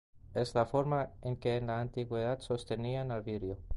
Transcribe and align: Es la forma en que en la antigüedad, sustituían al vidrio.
Es 0.33 0.55
la 0.55 0.65
forma 0.65 1.11
en 1.21 1.35
que 1.37 1.57
en 1.57 1.67
la 1.67 1.79
antigüedad, 1.79 2.39
sustituían 2.39 3.11
al 3.11 3.21
vidrio. 3.21 3.59